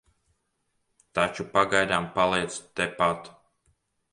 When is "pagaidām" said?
1.57-2.07